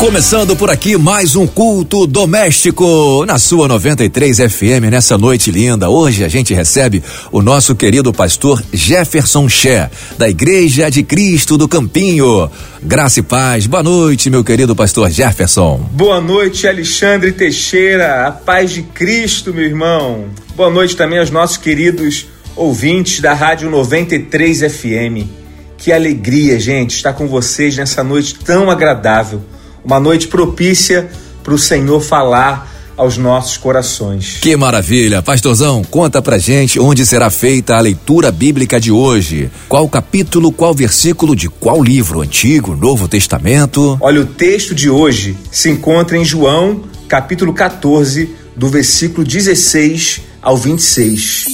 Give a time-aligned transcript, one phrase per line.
[0.00, 5.90] Começando por aqui mais um culto doméstico na sua 93 FM nessa noite linda.
[5.90, 11.68] Hoje a gente recebe o nosso querido pastor Jefferson Ché, da Igreja de Cristo do
[11.68, 12.50] Campinho.
[12.82, 13.66] Graça e paz.
[13.66, 15.86] Boa noite, meu querido pastor Jefferson.
[15.92, 18.26] Boa noite, Alexandre Teixeira.
[18.26, 20.28] A paz de Cristo, meu irmão.
[20.56, 22.26] Boa noite também aos nossos queridos
[22.56, 25.28] ouvintes da Rádio 93 FM.
[25.76, 29.42] Que alegria, gente, estar com vocês nessa noite tão agradável
[29.84, 31.10] uma noite propícia
[31.42, 34.38] para o Senhor falar aos nossos corações.
[34.42, 35.22] Que maravilha!
[35.22, 39.50] Pastorzão, conta pra gente onde será feita a leitura bíblica de hoje.
[39.68, 42.20] Qual capítulo, qual versículo de qual livro?
[42.20, 43.96] Antigo, Novo Testamento?
[44.02, 50.58] Olha, o texto de hoje se encontra em João, capítulo 14, do versículo 16 ao
[50.58, 51.46] 26.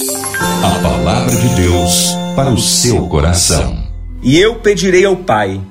[0.63, 3.87] A palavra de Deus para o seu coração.
[4.21, 5.61] E eu pedirei ao Pai,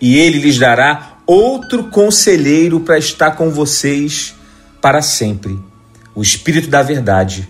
[0.00, 4.34] e ele lhes dará outro conselheiro para estar com vocês
[4.80, 5.60] para sempre
[6.14, 7.46] o Espírito da Verdade.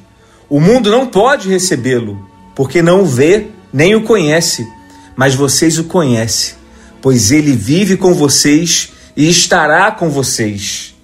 [0.46, 4.66] O mundo não pode recebê-lo, porque não o vê nem o conhece,
[5.16, 6.54] mas vocês o conhecem,
[7.00, 10.94] pois ele vive com vocês e estará com vocês.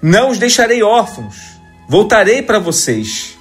[0.00, 1.36] Não os deixarei órfãos,
[1.88, 3.36] voltarei para vocês.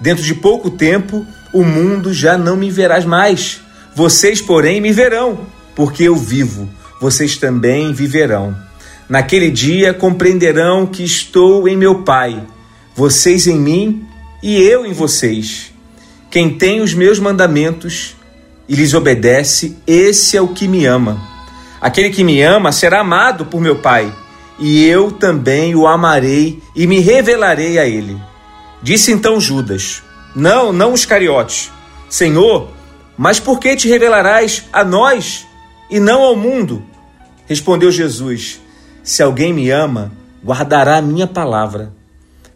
[0.00, 3.60] Dentro de pouco tempo, o mundo já não me verás mais.
[3.94, 6.68] Vocês, porém, me verão, porque eu vivo
[7.02, 8.56] vocês também viverão.
[9.08, 12.40] Naquele dia compreenderão que estou em meu Pai,
[12.94, 14.06] vocês em mim
[14.40, 15.72] e eu em vocês.
[16.30, 18.14] Quem tem os meus mandamentos
[18.68, 21.20] e lhes obedece, esse é o que me ama.
[21.80, 24.14] Aquele que me ama será amado por meu Pai,
[24.56, 28.16] e eu também o amarei e me revelarei a ele.
[28.80, 30.04] Disse então Judas:
[30.36, 31.68] Não, não os cariotes.
[32.08, 32.68] Senhor,
[33.18, 35.44] mas por que te revelarás a nós
[35.90, 36.91] e não ao mundo?
[37.46, 38.60] Respondeu Jesus:
[39.02, 40.12] Se alguém me ama,
[40.44, 41.92] guardará a minha palavra.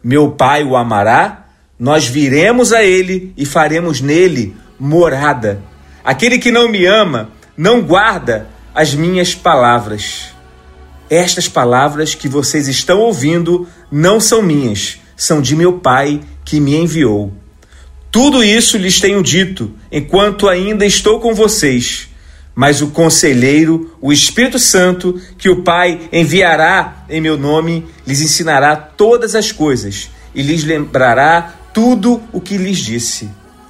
[0.03, 1.47] Meu Pai o amará,
[1.79, 5.61] nós viremos a ele e faremos nele morada.
[6.05, 10.29] Aquele que não me ama, não guarda as minhas palavras.
[11.11, 16.77] Estas palavras que vocês estão ouvindo não são minhas, são de meu Pai que me
[16.77, 17.33] enviou.
[18.11, 22.09] Tudo isso lhes tenho dito enquanto ainda estou com vocês
[22.57, 28.75] mas o conselheiro, o Espírito Santo, que o Pai enviará em meu nome, lhes ensinará
[28.75, 33.29] todas as coisas e lhes lembrará tudo o que lhes disse.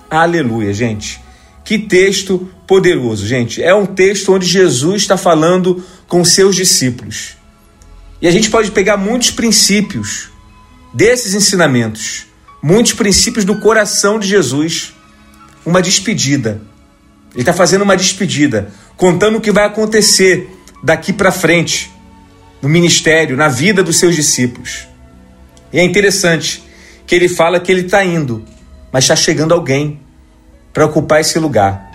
[0.09, 1.21] Aleluia, gente.
[1.65, 3.61] Que texto poderoso, gente.
[3.61, 7.37] É um texto onde Jesus está falando com seus discípulos.
[8.23, 10.29] E a gente pode pegar muitos princípios
[10.95, 12.27] desses ensinamentos,
[12.63, 14.95] muitos princípios do coração de Jesus.
[15.65, 16.63] Uma despedida
[17.37, 20.51] ele está fazendo uma despedida, contando o que vai acontecer
[20.83, 21.91] daqui para frente
[22.63, 24.89] no ministério, na vida dos seus discípulos.
[25.71, 26.65] E é interessante
[27.07, 28.43] que ele fala que ele está indo,
[28.91, 30.01] mas está chegando alguém
[30.73, 31.91] para ocupar esse lugar.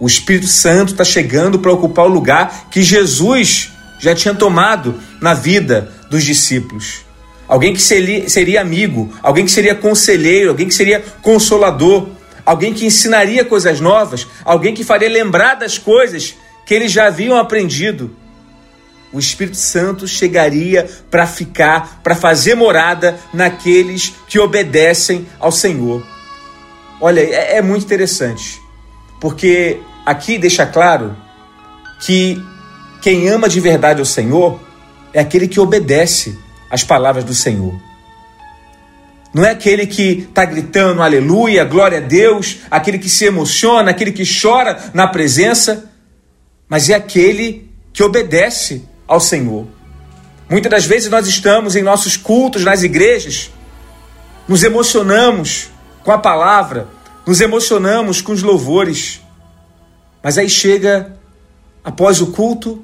[0.00, 5.34] O Espírito Santo está chegando para ocupar o lugar que Jesus já tinha tomado na
[5.34, 7.00] vida dos discípulos.
[7.46, 12.08] Alguém que seria, seria amigo, alguém que seria conselheiro, alguém que seria consolador,
[12.48, 17.36] alguém que ensinaria coisas novas, alguém que faria lembrar das coisas que eles já haviam
[17.36, 18.16] aprendido.
[19.12, 26.02] O Espírito Santo chegaria para ficar, para fazer morada naqueles que obedecem ao Senhor.
[26.98, 28.58] Olha, é, é muito interessante,
[29.20, 31.14] porque aqui deixa claro
[32.00, 32.42] que
[33.02, 34.58] quem ama de verdade o Senhor
[35.12, 36.38] é aquele que obedece
[36.70, 37.87] às palavras do Senhor.
[39.32, 44.12] Não é aquele que está gritando aleluia, glória a Deus, aquele que se emociona, aquele
[44.12, 45.90] que chora na presença,
[46.68, 49.66] mas é aquele que obedece ao Senhor.
[50.48, 53.50] Muitas das vezes nós estamos em nossos cultos nas igrejas,
[54.46, 55.68] nos emocionamos
[56.02, 56.88] com a palavra,
[57.26, 59.20] nos emocionamos com os louvores,
[60.22, 61.18] mas aí chega
[61.84, 62.82] após o culto,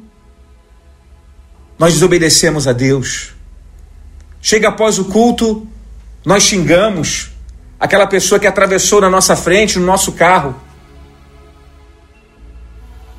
[1.79, 3.33] nós desobedecemos a Deus.
[4.41, 5.67] Chega após o culto,
[6.25, 7.31] nós xingamos
[7.79, 10.59] aquela pessoa que atravessou na nossa frente, no nosso carro.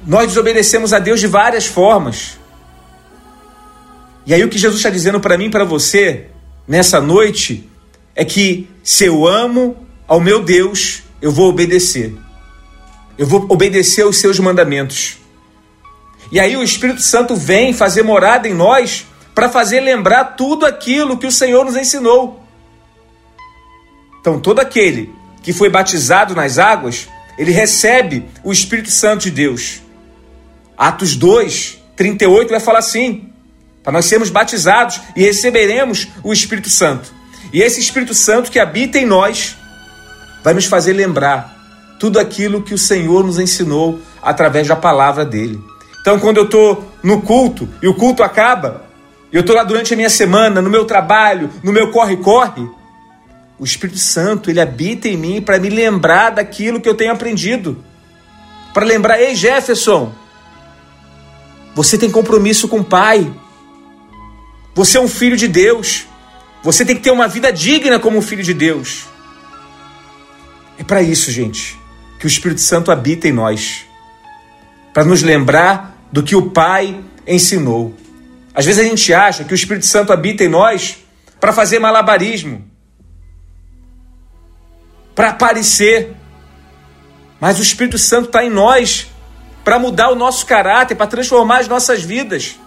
[0.05, 2.37] Nós desobedecemos a Deus de várias formas.
[4.25, 6.27] E aí o que Jesus está dizendo para mim e para você
[6.67, 7.69] nessa noite
[8.15, 12.15] é que se eu amo ao meu Deus, eu vou obedecer.
[13.17, 15.17] Eu vou obedecer aos seus mandamentos.
[16.31, 21.17] E aí o Espírito Santo vem fazer morada em nós para fazer lembrar tudo aquilo
[21.17, 22.44] que o Senhor nos ensinou.
[24.25, 25.13] Então, todo aquele
[25.43, 27.07] que foi batizado nas águas,
[27.37, 29.81] ele recebe o Espírito Santo de Deus.
[30.75, 33.29] Atos 2, 38 vai falar assim:
[33.83, 37.13] para nós sermos batizados e receberemos o Espírito Santo.
[37.53, 39.55] E esse Espírito Santo que habita em nós
[40.43, 45.63] vai nos fazer lembrar tudo aquilo que o Senhor nos ensinou através da palavra dele.
[46.01, 48.85] Então, quando eu estou no culto e o culto acaba,
[49.31, 52.67] eu estou lá durante a minha semana, no meu trabalho, no meu corre-corre,
[53.57, 57.83] o Espírito Santo, ele habita em mim para me lembrar daquilo que eu tenho aprendido.
[58.73, 60.13] Para lembrar, ei Jefferson,
[61.73, 63.31] você tem compromisso com o Pai.
[64.73, 66.05] Você é um filho de Deus.
[66.61, 69.05] Você tem que ter uma vida digna como um filho de Deus.
[70.77, 71.79] É para isso, gente,
[72.19, 73.85] que o Espírito Santo habita em nós.
[74.93, 77.95] Para nos lembrar do que o Pai ensinou.
[78.53, 80.97] Às vezes a gente acha que o Espírito Santo habita em nós
[81.39, 82.74] para fazer malabarismo
[85.15, 86.13] para aparecer.
[87.39, 89.07] Mas o Espírito Santo está em nós
[89.63, 92.59] para mudar o nosso caráter, para transformar as nossas vidas.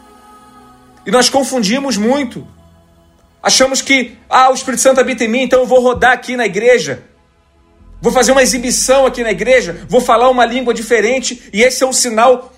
[1.06, 2.46] E nós confundimos muito.
[3.40, 6.44] Achamos que, ah, o Espírito Santo habita em mim, então eu vou rodar aqui na
[6.44, 7.04] igreja.
[8.00, 11.86] Vou fazer uma exibição aqui na igreja, vou falar uma língua diferente, e esse é
[11.86, 12.52] um sinal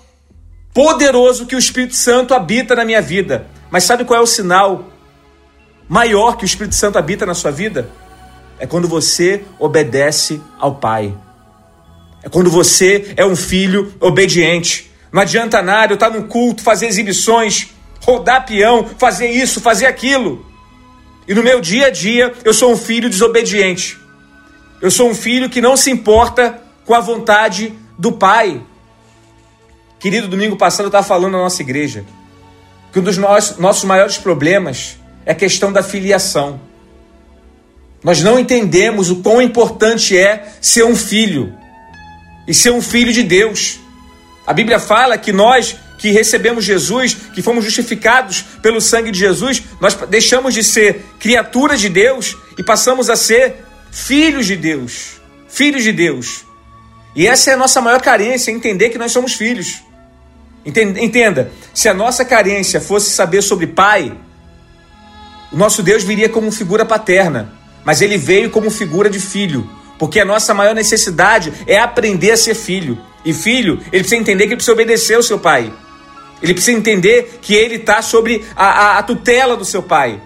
[0.73, 3.47] poderoso que o Espírito Santo habita na minha vida.
[3.69, 4.85] Mas sabe qual é o sinal
[5.87, 7.89] maior que o Espírito Santo habita na sua vida?
[8.61, 11.17] É quando você obedece ao Pai.
[12.21, 14.91] É quando você é um filho obediente.
[15.11, 17.69] Não adianta nada eu estar no culto, fazer exibições,
[18.01, 20.45] rodar peão, fazer isso, fazer aquilo.
[21.27, 23.97] E no meu dia a dia eu sou um filho desobediente.
[24.79, 28.61] Eu sou um filho que não se importa com a vontade do Pai.
[29.99, 32.05] Querido, domingo passado eu estava falando na nossa igreja
[32.93, 36.69] que um dos nossos maiores problemas é a questão da filiação.
[38.03, 41.55] Nós não entendemos o quão importante é ser um filho
[42.47, 43.79] e ser um filho de Deus.
[44.45, 49.61] A Bíblia fala que nós que recebemos Jesus, que fomos justificados pelo sangue de Jesus,
[49.79, 55.21] nós deixamos de ser criaturas de Deus e passamos a ser filhos de Deus.
[55.47, 56.43] Filhos de Deus.
[57.15, 59.83] E essa é a nossa maior carência, entender que nós somos filhos.
[60.65, 64.11] Entenda, se a nossa carência fosse saber sobre pai,
[65.51, 70.19] o nosso Deus viria como figura paterna mas ele veio como figura de filho, porque
[70.19, 72.97] a nossa maior necessidade é aprender a ser filho.
[73.23, 75.71] E filho, ele precisa entender que ele precisa obedecer ao seu pai.
[76.41, 80.19] Ele precisa entender que ele está sobre a, a, a, tutela do seu pai.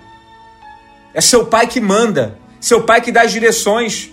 [1.13, 4.11] É seu pai que manda, seu pai que dá as direções.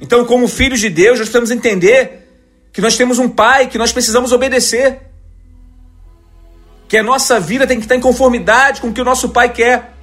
[0.00, 2.28] Então, como filhos de Deus, nós precisamos entender
[2.72, 5.00] que nós temos um pai que nós precisamos obedecer.
[6.88, 9.52] Que a nossa vida tem que estar em conformidade com o que o nosso pai
[9.52, 9.96] quer.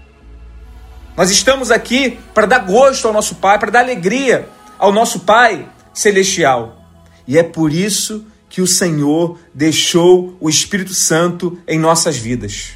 [1.17, 4.47] Nós estamos aqui para dar gosto ao nosso Pai, para dar alegria
[4.77, 6.79] ao nosso Pai celestial.
[7.27, 12.73] E é por isso que o Senhor deixou o Espírito Santo em nossas vidas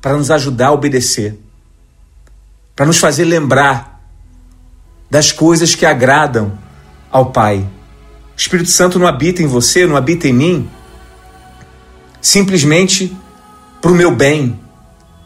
[0.00, 1.38] para nos ajudar a obedecer,
[2.74, 4.04] para nos fazer lembrar
[5.08, 6.58] das coisas que agradam
[7.12, 7.58] ao Pai.
[7.58, 10.70] O Espírito Santo não habita em você, não habita em mim,
[12.20, 13.16] simplesmente
[13.80, 14.58] para o meu bem,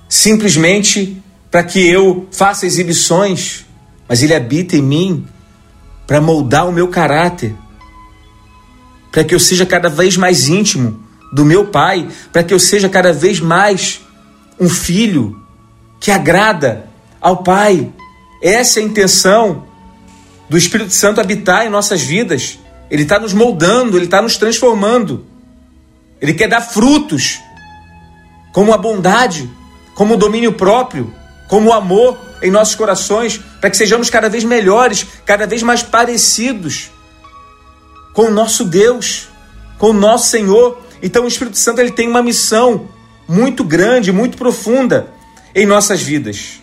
[0.06, 1.20] simplesmente
[1.50, 3.66] para que eu faça exibições,
[4.08, 5.26] mas Ele habita em mim
[6.06, 7.54] para moldar o meu caráter,
[9.10, 12.88] para que eu seja cada vez mais íntimo do meu Pai, para que eu seja
[12.88, 14.00] cada vez mais
[14.58, 15.40] um filho
[15.98, 16.88] que agrada
[17.20, 17.92] ao Pai.
[18.42, 19.64] Essa é a intenção
[20.48, 22.58] do Espírito Santo habitar em nossas vidas.
[22.90, 25.24] Ele está nos moldando, ele está nos transformando.
[26.20, 27.40] Ele quer dar frutos,
[28.52, 29.48] como a bondade,
[29.94, 31.14] como o domínio próprio,
[31.50, 35.82] como o amor em nossos corações, para que sejamos cada vez melhores, cada vez mais
[35.82, 36.92] parecidos
[38.12, 39.28] com o nosso Deus,
[39.76, 40.80] com o nosso Senhor.
[41.02, 42.88] Então o Espírito Santo ele tem uma missão
[43.28, 45.12] muito grande, muito profunda
[45.52, 46.60] em nossas vidas.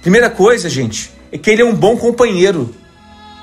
[0.00, 2.74] Primeira coisa, gente, é que ele é um bom companheiro.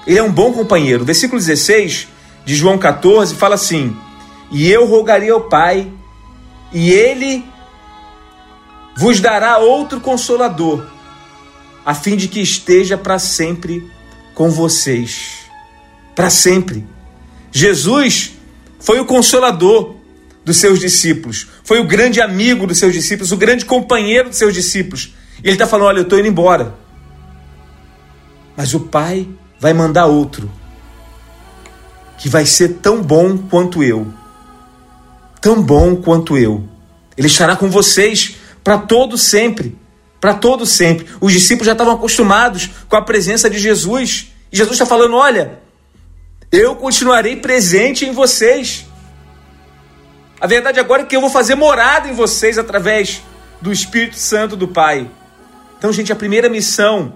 [0.08, 1.06] Ele é um bom companheiro.
[1.06, 2.08] Versículo 16
[2.44, 3.96] de João 14 fala assim:
[4.52, 5.88] E eu rogaria ao Pai,
[6.74, 7.46] e ele
[9.00, 10.86] vos dará outro consolador,
[11.86, 13.90] a fim de que esteja para sempre
[14.36, 15.38] com vocês.
[16.14, 16.86] Para sempre.
[17.50, 18.34] Jesus
[18.78, 19.96] foi o consolador
[20.44, 24.54] dos seus discípulos, foi o grande amigo dos seus discípulos, o grande companheiro dos seus
[24.54, 25.16] discípulos.
[25.42, 26.76] E ele está falando: Olha, eu estou indo embora.
[28.58, 29.26] Mas o Pai
[29.58, 30.52] vai mandar outro,
[32.18, 34.14] que vai ser tão bom quanto eu.
[35.40, 36.68] Tão bom quanto eu.
[37.16, 38.39] Ele estará com vocês
[38.70, 39.76] para todo sempre.
[40.22, 41.08] para todo sempre.
[41.20, 44.32] Os discípulos já estavam acostumados com a presença de Jesus.
[44.52, 45.58] E Jesus está falando: olha,
[46.52, 48.86] eu continuarei presente em vocês.
[50.40, 53.24] A verdade agora é que eu vou fazer morada em vocês através
[53.60, 55.10] do Espírito Santo do Pai.
[55.80, 57.14] Então, gente, a primeira missão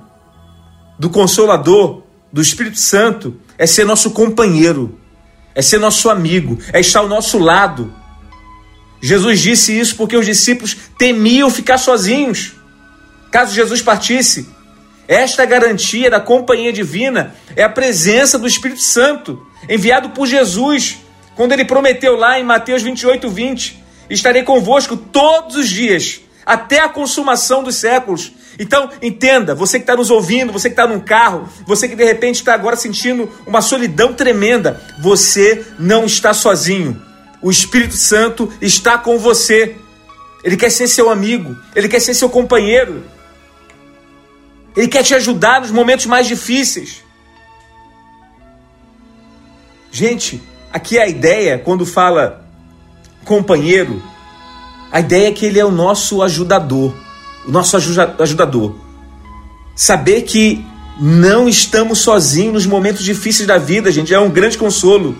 [0.98, 4.98] do Consolador, do Espírito Santo, é ser nosso companheiro,
[5.53, 7.93] é ser nosso amigo, é estar ao nosso lado.
[9.03, 12.53] Jesus disse isso porque os discípulos temiam ficar sozinhos.
[13.29, 14.48] Caso Jesus partisse,
[15.05, 21.00] esta garantia da companhia divina é a presença do Espírito Santo, enviado por Jesus,
[21.36, 26.88] quando ele prometeu lá em Mateus 28, 20: Estarei convosco todos os dias, até a
[26.88, 28.31] consumação dos séculos.
[28.57, 32.05] Então, entenda, você que está nos ouvindo, você que está num carro, você que de
[32.05, 37.12] repente está agora sentindo uma solidão tremenda, você não está sozinho.
[37.43, 39.75] O Espírito Santo está com você.
[40.43, 43.03] Ele quer ser seu amigo, ele quer ser seu companheiro.
[44.75, 47.03] Ele quer te ajudar nos momentos mais difíceis.
[49.91, 52.43] Gente, aqui é a ideia, quando fala
[53.23, 54.01] companheiro,
[54.91, 56.93] a ideia é que ele é o nosso ajudador
[57.45, 58.75] o nosso ajudador.
[59.75, 60.63] Saber que
[61.00, 65.17] não estamos sozinhos nos momentos difíceis da vida, gente, é um grande consolo.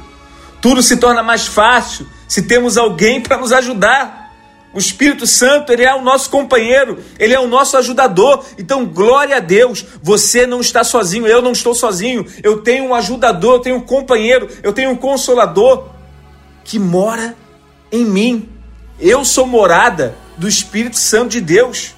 [0.64, 4.32] Tudo se torna mais fácil se temos alguém para nos ajudar.
[4.74, 8.46] O Espírito Santo, ele é o nosso companheiro, ele é o nosso ajudador.
[8.58, 12.26] Então, glória a Deus, você não está sozinho, eu não estou sozinho.
[12.42, 15.90] Eu tenho um ajudador, eu tenho um companheiro, eu tenho um consolador
[16.64, 17.36] que mora
[17.92, 18.48] em mim.
[18.98, 21.94] Eu sou morada do Espírito Santo de Deus.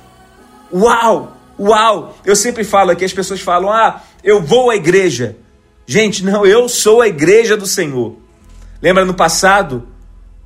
[0.73, 1.37] Uau!
[1.59, 2.17] Uau!
[2.25, 5.37] Eu sempre falo aqui, as pessoas falam: ah, eu vou à igreja.
[5.85, 8.24] Gente, não, eu sou a igreja do Senhor.
[8.85, 9.87] Lembra no passado?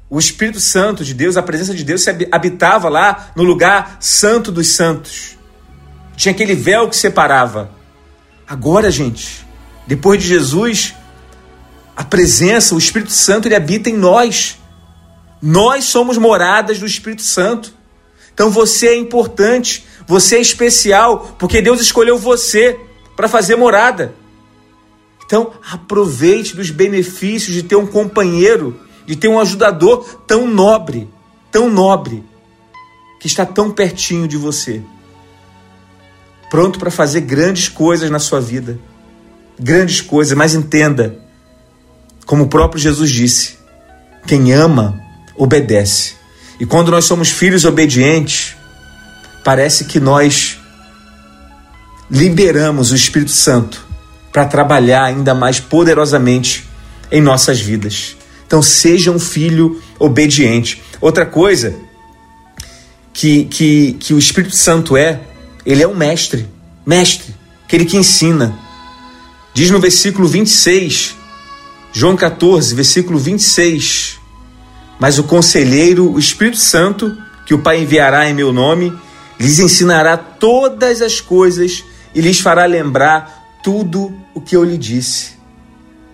[0.09, 4.49] O Espírito Santo de Deus, a presença de Deus se habitava lá no lugar santo
[4.49, 5.37] dos santos.
[6.15, 7.69] Tinha aquele véu que separava.
[8.47, 9.45] Agora, gente,
[9.85, 10.95] depois de Jesus,
[11.97, 14.57] a presença, o Espírito Santo, ele habita em nós.
[15.41, 17.73] Nós somos moradas do Espírito Santo.
[18.33, 19.85] Então você é importante.
[20.07, 22.79] Você é especial porque Deus escolheu você
[23.17, 24.15] para fazer morada.
[25.29, 31.07] Então, aproveite dos benefícios de ter um companheiro, de ter um ajudador tão nobre,
[31.51, 32.23] tão nobre,
[33.19, 34.81] que está tão pertinho de você.
[36.49, 38.79] Pronto para fazer grandes coisas na sua vida.
[39.59, 41.19] Grandes coisas, mas entenda,
[42.25, 43.59] como o próprio Jesus disse:
[44.25, 44.99] quem ama,
[45.35, 46.15] obedece.
[46.59, 48.55] E quando nós somos filhos obedientes,
[49.43, 50.57] parece que nós
[52.09, 53.88] liberamos o Espírito Santo
[54.39, 56.65] para trabalhar ainda mais poderosamente
[57.11, 58.15] em nossas vidas.
[58.47, 60.81] Então, seja um filho obediente.
[61.01, 61.75] Outra coisa
[63.11, 65.19] que, que, que o Espírito Santo é,
[65.65, 66.47] ele é um mestre,
[66.85, 68.57] mestre, aquele que ensina.
[69.53, 71.17] Diz no versículo 26,
[71.91, 74.19] João 14, versículo 26,
[75.01, 78.93] mas o conselheiro, o Espírito Santo, que o Pai enviará em meu nome,
[79.37, 81.83] lhes ensinará todas as coisas
[82.15, 85.33] e lhes fará lembrar tudo o que eu lhe disse.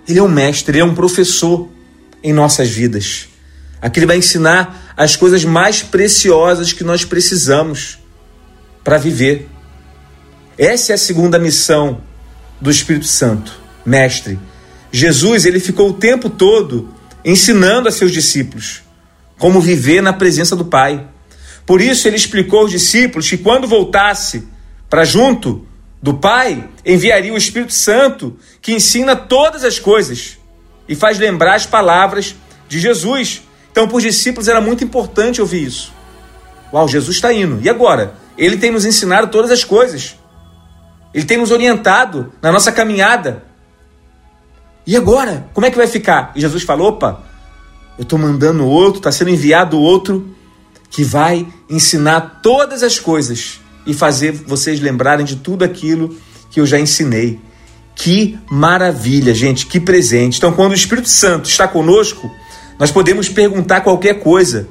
[0.08, 1.70] Ele é um mestre, ele é um professor
[2.24, 3.28] em nossas vidas.
[3.82, 8.00] Aqui ele vai ensinar as coisas mais preciosas que nós precisamos
[8.84, 9.50] para viver.
[10.58, 12.02] Essa é a segunda missão
[12.62, 14.40] do Espírito Santo, mestre.
[14.92, 18.86] Jesus, ele ficou o tempo todo ensinando a seus discípulos
[19.38, 21.08] como viver na presença do Pai.
[21.66, 24.48] Por isso ele explicou aos discípulos que quando voltasse
[24.90, 25.66] para junto
[26.06, 30.38] do Pai, enviaria o Espírito Santo, que ensina todas as coisas
[30.88, 32.36] e faz lembrar as palavras
[32.70, 33.42] de Jesus.
[33.72, 35.92] Então, para os discípulos era muito importante ouvir isso.
[36.72, 37.60] Uau, Jesus está indo.
[37.60, 38.14] E agora?
[38.38, 40.16] Ele tem nos ensinado todas as coisas.
[41.12, 43.44] Ele tem nos orientado na nossa caminhada.
[44.86, 45.50] E agora?
[45.56, 46.34] Como é que vai ficar?
[46.36, 47.24] E Jesus falou: opa,
[47.98, 50.36] eu estou mandando outro, está sendo enviado outro
[50.88, 56.16] que vai ensinar todas as coisas e fazer vocês lembrarem de tudo aquilo
[56.50, 57.40] que eu já ensinei.
[57.96, 60.38] Que maravilha, gente, que presente.
[60.38, 62.30] Então, quando o Espírito Santo está conosco,
[62.78, 64.68] nós podemos perguntar qualquer coisa.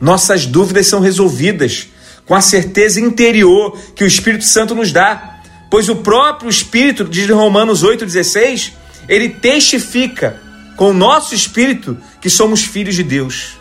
[0.00, 1.88] Nossas dúvidas são resolvidas
[2.24, 5.40] com a certeza interior que o Espírito Santo nos dá.
[5.70, 8.72] Pois o próprio Espírito, diz Romanos 8,16,
[9.08, 10.40] ele testifica
[10.76, 13.58] com o nosso espírito que somos filhos de Deus.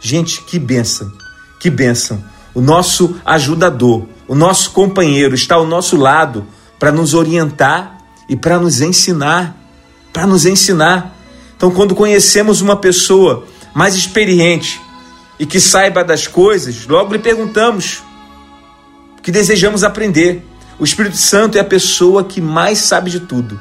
[0.00, 1.10] Gente, que bênção,
[1.60, 2.22] que bênção.
[2.54, 6.46] O nosso ajudador, o nosso companheiro está ao nosso lado
[6.78, 9.56] para nos orientar e para nos ensinar.
[10.12, 11.16] Para nos ensinar.
[11.56, 14.80] Então, quando conhecemos uma pessoa mais experiente
[15.38, 18.02] e que saiba das coisas, logo lhe perguntamos:
[19.22, 20.46] que desejamos aprender.
[20.78, 23.60] O Espírito Santo é a pessoa que mais sabe de tudo,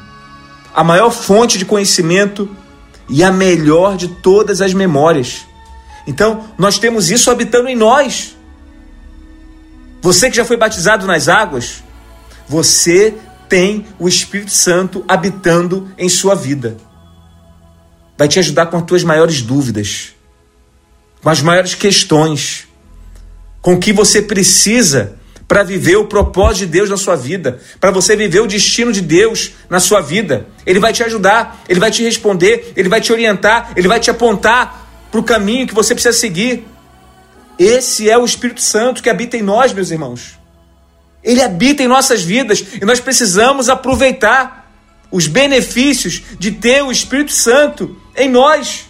[0.74, 2.50] a maior fonte de conhecimento
[3.08, 5.46] e a melhor de todas as memórias.
[6.08, 8.36] Então, nós temos isso habitando em nós.
[10.02, 11.84] Você que já foi batizado nas águas,
[12.48, 13.14] você
[13.48, 16.78] tem o Espírito Santo habitando em sua vida.
[18.18, 20.14] Vai te ajudar com as tuas maiores dúvidas,
[21.22, 22.68] com as maiores questões,
[23.62, 25.16] com o que você precisa
[25.48, 29.02] para viver o propósito de Deus na sua vida, para você viver o destino de
[29.02, 30.48] Deus na sua vida.
[30.66, 34.10] Ele vai te ajudar, ele vai te responder, ele vai te orientar, ele vai te
[34.10, 36.66] apontar para o caminho que você precisa seguir.
[37.58, 40.40] Esse é o Espírito Santo que habita em nós, meus irmãos.
[41.24, 44.72] Ele habita em nossas vidas e nós precisamos aproveitar
[45.12, 48.90] os benefícios de ter o Espírito Santo em nós.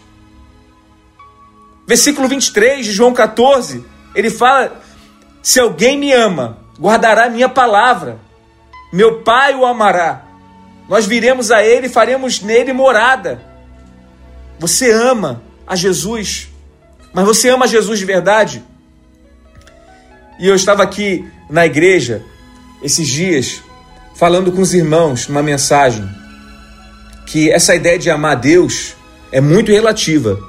[1.87, 3.83] Versículo 23 de João 14,
[4.15, 4.81] ele fala:
[5.41, 8.19] Se alguém me ama, guardará minha palavra,
[8.93, 10.25] meu Pai o amará.
[10.87, 13.41] Nós viremos a ele e faremos nele morada.
[14.59, 16.49] Você ama a Jesus,
[17.13, 18.63] mas você ama Jesus de verdade?
[20.39, 22.23] E eu estava aqui na igreja
[22.81, 23.61] esses dias
[24.15, 26.09] falando com os irmãos numa mensagem
[27.25, 28.95] que essa ideia de amar a Deus
[29.31, 30.39] é muito relativa.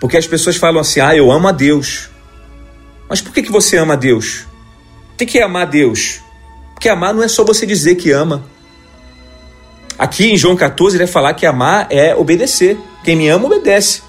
[0.00, 2.08] Porque as pessoas falam assim: "Ah, eu amo a Deus".
[3.08, 4.46] Mas por que que você ama a Deus?
[5.12, 6.20] O que é amar a Deus?
[6.74, 8.42] Porque amar não é só você dizer que ama.
[9.98, 12.78] Aqui em João 14 ele vai falar que amar é obedecer.
[13.04, 14.02] Quem me ama, obedece.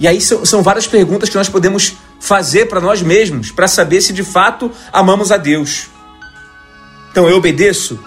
[0.00, 4.00] E aí são, são várias perguntas que nós podemos fazer para nós mesmos, para saber
[4.00, 5.88] se de fato amamos a Deus.
[7.10, 7.98] Então eu obedeço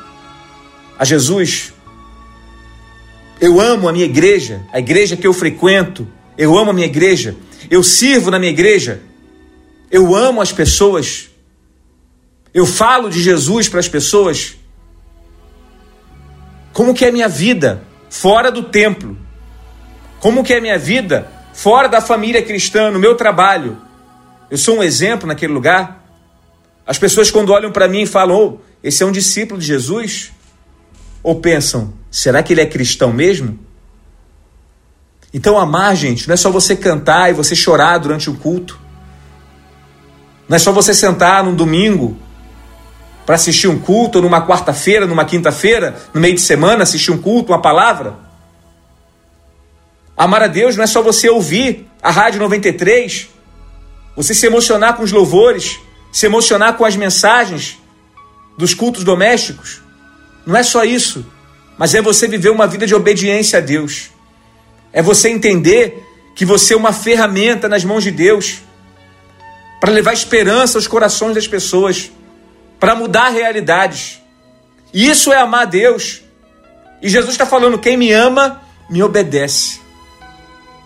[0.98, 1.74] a Jesus.
[3.40, 6.08] Eu amo a minha igreja, a igreja que eu frequento.
[6.38, 7.36] Eu amo a minha igreja.
[7.70, 9.02] Eu sirvo na minha igreja.
[9.90, 11.30] Eu amo as pessoas.
[12.54, 14.56] Eu falo de Jesus para as pessoas.
[16.72, 19.18] Como que é a minha vida fora do templo?
[20.20, 23.78] Como que é a minha vida fora da família cristã, no meu trabalho?
[24.50, 26.06] Eu sou um exemplo naquele lugar.
[26.86, 30.32] As pessoas, quando olham para mim falam, oh, esse é um discípulo de Jesus,
[31.24, 33.60] ou pensam, será que ele é cristão mesmo?
[35.34, 38.80] Então, amar, gente, não é só você cantar e você chorar durante o culto.
[40.50, 42.18] Não é só você sentar num domingo
[43.26, 47.18] para assistir um culto, ou numa quarta-feira, numa quinta-feira, no meio de semana, assistir um
[47.18, 48.16] culto, uma palavra.
[50.22, 53.28] Amar a Deus não é só você ouvir a Rádio 93
[54.16, 55.80] você se emocionar com os louvores,
[56.12, 57.80] se emocionar com as mensagens
[58.56, 59.82] dos cultos domésticos.
[60.46, 61.26] Não é só isso,
[61.76, 64.12] mas é você viver uma vida de obediência a Deus.
[64.94, 66.04] É você entender
[66.36, 68.60] que você é uma ferramenta nas mãos de Deus
[69.80, 72.12] para levar esperança aos corações das pessoas,
[72.80, 74.22] para mudar realidades.
[74.94, 76.22] E isso é amar a Deus.
[77.02, 79.82] E Jesus está falando: quem me ama, me obedece.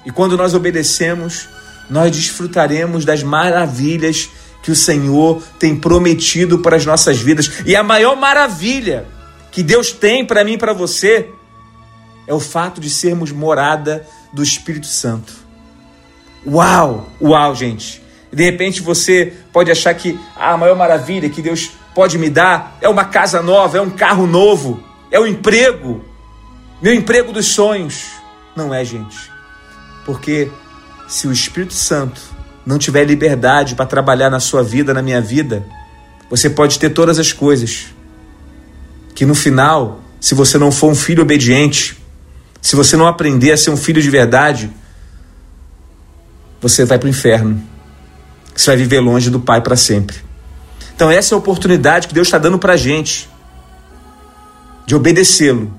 [0.05, 1.47] E quando nós obedecemos,
[1.89, 4.29] nós desfrutaremos das maravilhas
[4.61, 7.51] que o Senhor tem prometido para as nossas vidas.
[7.65, 9.05] E a maior maravilha
[9.51, 11.29] que Deus tem para mim e para você
[12.27, 15.33] é o fato de sermos morada do Espírito Santo.
[16.45, 17.09] Uau!
[17.21, 18.01] Uau, gente!
[18.31, 22.89] De repente você pode achar que a maior maravilha que Deus pode me dar é
[22.89, 26.03] uma casa nova, é um carro novo, é um emprego,
[26.81, 28.07] meu emprego dos sonhos.
[28.55, 29.34] Não é, gente.
[30.05, 30.49] Porque
[31.07, 32.21] se o Espírito Santo
[32.65, 35.65] não tiver liberdade para trabalhar na sua vida, na minha vida,
[36.29, 37.87] você pode ter todas as coisas.
[39.13, 41.97] Que no final, se você não for um filho obediente,
[42.61, 44.71] se você não aprender a ser um filho de verdade,
[46.61, 47.61] você vai para o inferno.
[48.55, 50.17] Você vai viver longe do Pai para sempre.
[50.95, 53.29] Então, essa é a oportunidade que Deus está dando para a gente
[54.85, 55.77] de obedecê-lo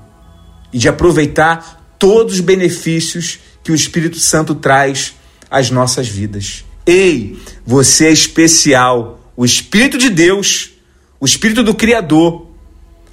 [0.71, 5.15] e de aproveitar todos os benefícios que o Espírito Santo traz
[5.51, 6.63] às nossas vidas.
[6.85, 9.19] Ei, você é especial.
[9.35, 10.71] O Espírito de Deus,
[11.19, 12.47] o Espírito do Criador,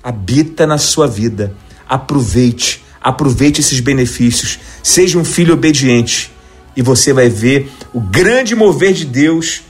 [0.00, 1.56] habita na sua vida.
[1.88, 4.60] Aproveite, aproveite esses benefícios.
[4.80, 6.30] Seja um filho obediente
[6.76, 9.62] e você vai ver o grande mover de Deus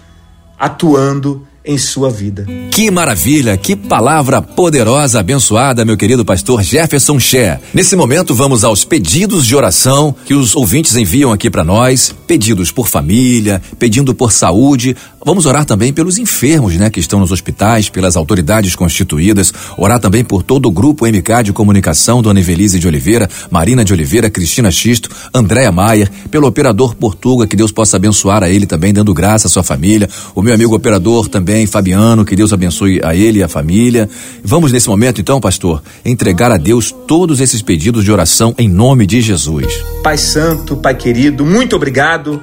[0.59, 2.47] atuando em sua vida.
[2.71, 7.61] Que maravilha, que palavra poderosa, abençoada, meu querido pastor Jefferson Cher.
[7.73, 12.71] Nesse momento vamos aos pedidos de oração que os ouvintes enviam aqui para nós, pedidos
[12.71, 17.89] por família, pedindo por saúde, Vamos orar também pelos enfermos, né, que estão nos hospitais,
[17.89, 22.87] pelas autoridades constituídas, orar também por todo o grupo MK de comunicação, Dona Evelise de
[22.87, 28.43] Oliveira, Marina de Oliveira, Cristina Xisto, Andréa Maier, pelo operador Portuga, que Deus possa abençoar
[28.43, 32.37] a ele também, dando graça à sua família, o meu amigo operador também, Fabiano, que
[32.37, 34.09] Deus abençoe a ele e a família.
[34.45, 39.07] Vamos nesse momento então, pastor, entregar a Deus todos esses pedidos de oração em nome
[39.07, 39.83] de Jesus.
[40.03, 42.43] Pai Santo, Pai querido, muito obrigado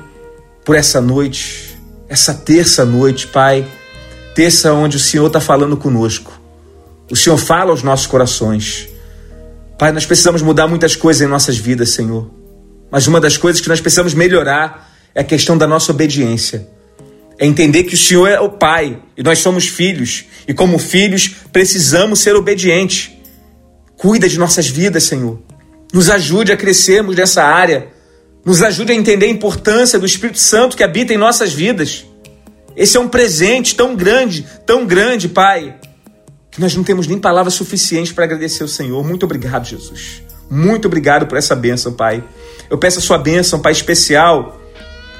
[0.66, 1.71] por essa noite,
[2.12, 3.66] essa terça noite, Pai.
[4.36, 6.42] Terça onde o Senhor está falando conosco.
[7.10, 8.90] O Senhor fala aos nossos corações.
[9.80, 12.30] Pai, nós precisamos mudar muitas coisas em nossas vidas, Senhor.
[12.92, 16.68] Mas uma das coisas que nós precisamos melhorar é a questão da nossa obediência.
[17.40, 20.26] É entender que o Senhor é o Pai e nós somos filhos.
[20.46, 23.10] E como filhos, precisamos ser obedientes.
[23.96, 25.40] Cuida de nossas vidas, Senhor.
[25.94, 27.88] Nos ajude a crescermos nessa área.
[28.44, 32.06] Nos ajude a entender a importância do Espírito Santo que habita em nossas vidas.
[32.76, 35.76] Esse é um presente tão grande, tão grande, Pai,
[36.50, 39.04] que nós não temos nem palavras suficientes para agradecer ao Senhor.
[39.06, 40.24] Muito obrigado, Jesus.
[40.50, 42.24] Muito obrigado por essa bênção, Pai.
[42.70, 44.60] Eu peço a sua bênção, Pai, especial,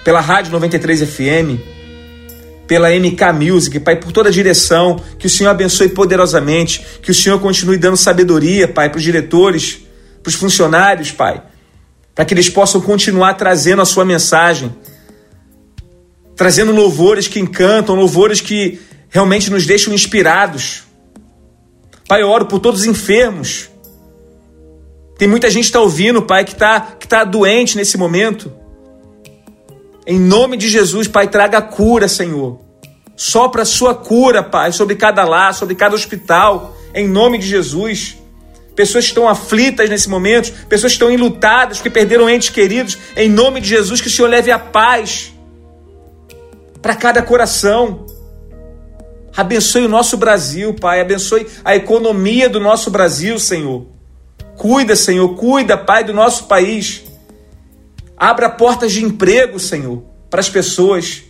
[0.04, 1.62] pela Rádio 93 FM,
[2.66, 5.00] pela MK Music, Pai, por toda a direção.
[5.20, 6.84] Que o Senhor abençoe poderosamente.
[7.02, 9.80] Que o Senhor continue dando sabedoria, Pai, para os diretores,
[10.24, 11.42] para os funcionários, Pai.
[12.22, 14.72] Para que eles possam continuar trazendo a sua mensagem.
[16.36, 18.80] Trazendo louvores que encantam, louvores que
[19.10, 20.84] realmente nos deixam inspirados.
[22.08, 23.72] Pai, eu oro por todos os enfermos.
[25.18, 28.54] Tem muita gente que está ouvindo, Pai, que está que tá doente nesse momento.
[30.06, 32.60] Em nome de Jesus, Pai, traga cura, Senhor.
[33.16, 36.78] Sopra a sua cura, Pai, sobre cada lar, sobre cada hospital.
[36.94, 38.21] Em nome de Jesus.
[38.76, 42.98] Pessoas estão aflitas nesse momento, pessoas estão enlutadas porque perderam entes queridos.
[43.16, 45.34] Em nome de Jesus, que o Senhor leve a paz
[46.82, 48.06] para cada coração.
[49.36, 51.00] Abençoe o nosso Brasil, Pai.
[51.02, 53.86] Abençoe a economia do nosso Brasil, Senhor.
[54.58, 55.36] Cuida, Senhor.
[55.36, 57.04] Cuida, Pai, do nosso país.
[58.18, 61.24] Abra portas de emprego, Senhor, para as pessoas.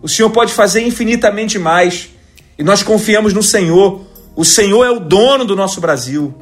[0.00, 2.10] O Senhor pode fazer infinitamente mais.
[2.58, 4.02] E nós confiamos no Senhor.
[4.34, 6.34] O Senhor é o dono do nosso Brasil.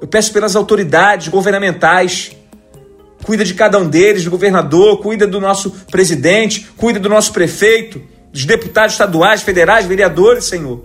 [0.00, 2.32] Eu peço pelas autoridades governamentais.
[3.24, 8.00] Cuida de cada um deles, do governador, cuida do nosso presidente, cuida do nosso prefeito,
[8.32, 10.78] dos deputados estaduais, federais, vereadores, Senhor.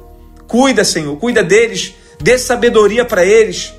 [0.47, 3.73] Cuida, Senhor, cuida deles, dê sabedoria para eles,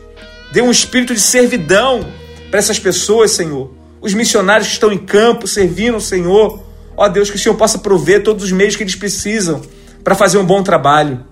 [0.52, 2.06] dê um espírito de servidão
[2.50, 6.60] para essas pessoas, Senhor os missionários que estão em campo servindo o Senhor.
[6.96, 9.62] Ó Deus, que o Senhor possa prover todos os meios que eles precisam
[10.02, 11.24] para fazer um bom trabalho.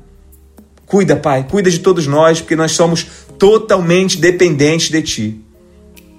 [0.90, 3.06] Cuida, Pai, cuida de todos nós, porque nós somos
[3.38, 5.40] totalmente dependentes de Ti.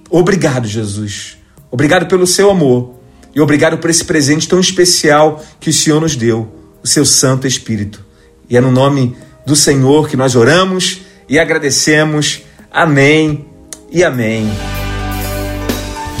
[0.08, 1.36] Obrigado, Jesus.
[1.70, 2.94] Obrigado pelo seu amor
[3.34, 6.50] e obrigado por esse presente tão especial que o Senhor nos deu,
[6.82, 8.02] o seu Santo Espírito.
[8.48, 9.14] E é no nome
[9.46, 12.40] do Senhor que nós oramos e agradecemos.
[12.70, 13.44] Amém
[13.90, 14.50] e amém.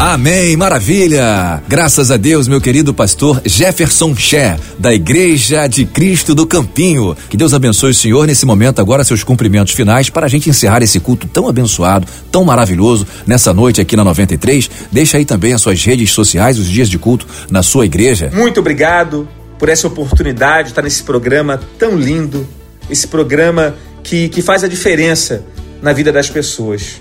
[0.04, 1.62] Amém, maravilha!
[1.68, 7.16] Graças a Deus, meu querido pastor Jefferson Ché, da Igreja de Cristo do Campinho.
[7.30, 10.82] Que Deus abençoe o senhor nesse momento, agora seus cumprimentos finais, para a gente encerrar
[10.82, 14.68] esse culto tão abençoado, tão maravilhoso, nessa noite aqui na 93.
[14.90, 18.28] Deixa aí também as suas redes sociais, os dias de culto na sua igreja.
[18.34, 22.44] Muito obrigado por essa oportunidade de estar nesse programa tão lindo,
[22.90, 25.44] esse programa que, que faz a diferença
[25.80, 27.00] na vida das pessoas.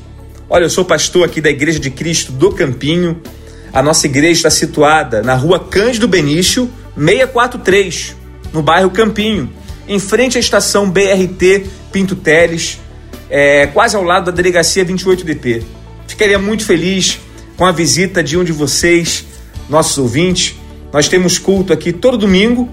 [0.53, 3.21] Olha, eu sou pastor aqui da Igreja de Cristo do Campinho.
[3.71, 8.17] A nossa igreja está situada na rua Cândido Benício, 643,
[8.51, 9.49] no bairro Campinho,
[9.87, 12.81] em frente à estação BRT Pinto Teles,
[13.29, 15.63] é, quase ao lado da delegacia 28DP.
[16.05, 17.17] Ficaria muito feliz
[17.55, 19.25] com a visita de um de vocês,
[19.69, 20.57] nossos ouvintes.
[20.91, 22.67] Nós temos culto aqui todo domingo,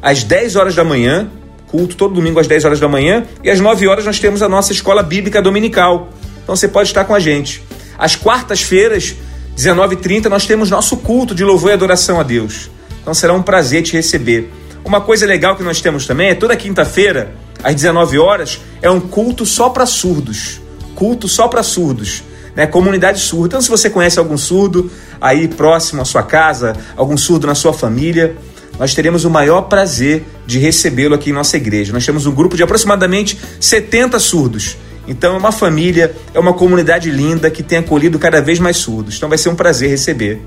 [0.00, 1.30] às 10 horas da manhã,
[1.66, 4.48] culto todo domingo às 10 horas da manhã, e às 9 horas nós temos a
[4.48, 6.10] nossa escola bíblica dominical.
[6.48, 7.62] Então você pode estar com a gente.
[7.98, 9.14] Às quartas-feiras,
[9.54, 12.70] 19h30, nós temos nosso culto de louvor e adoração a Deus.
[13.02, 14.50] Então será um prazer te receber.
[14.82, 18.98] Uma coisa legal que nós temos também é toda quinta-feira, às 19 horas, é um
[18.98, 20.58] culto só para surdos.
[20.94, 22.22] Culto só para surdos.
[22.56, 22.66] Né?
[22.66, 23.48] Comunidade surda.
[23.48, 27.74] Então, se você conhece algum surdo aí próximo à sua casa, algum surdo na sua
[27.74, 28.38] família,
[28.78, 31.92] nós teremos o maior prazer de recebê-lo aqui em nossa igreja.
[31.92, 37.10] Nós temos um grupo de aproximadamente 70 surdos então é uma família, é uma comunidade
[37.10, 39.16] linda que tem acolhido cada vez mais surdos.
[39.16, 40.40] Então vai ser um prazer receber.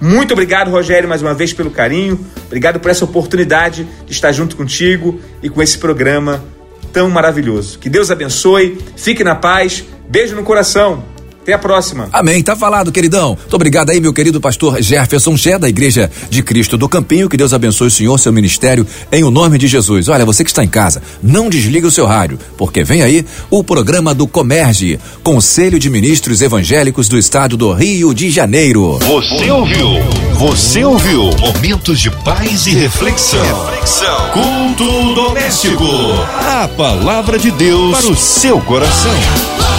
[0.00, 2.18] Muito obrigado, Rogério, mais uma vez pelo carinho.
[2.46, 6.44] Obrigado por essa oportunidade de estar junto contigo e com esse programa
[6.92, 7.78] tão maravilhoso.
[7.78, 11.13] Que Deus abençoe, fique na paz, beijo no coração.
[11.44, 12.08] Até a próxima.
[12.10, 12.42] Amém.
[12.42, 13.36] Tá falado, queridão.
[13.38, 17.28] Muito obrigado aí, meu querido pastor Jefferson Ché, da Igreja de Cristo do Campinho.
[17.28, 20.08] Que Deus abençoe o senhor, seu ministério, em o nome de Jesus.
[20.08, 23.62] Olha, você que está em casa, não desliga o seu rádio, porque vem aí o
[23.62, 28.98] programa do Comerge, Conselho de Ministros Evangélicos do Estado do Rio de Janeiro.
[29.00, 29.88] Você ouviu?
[30.38, 31.24] Você ouviu?
[31.38, 33.44] Momentos de paz e reflexão.
[33.66, 34.30] Reflexão.
[34.32, 35.84] Culto doméstico.
[36.40, 39.73] A palavra de Deus para o seu coração.